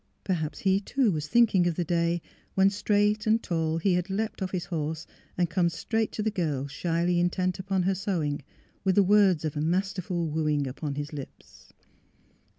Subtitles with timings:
[0.23, 2.23] Perhaps he, too, was thinking of the day
[2.55, 5.05] when, straight and tall, he had leaped off his horse
[5.37, 8.41] and come straight to the girl shyly intent upon her sewing,
[8.83, 11.71] with the words of a masterful wooing upon his lips.